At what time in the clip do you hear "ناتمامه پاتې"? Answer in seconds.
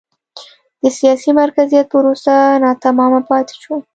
2.63-3.55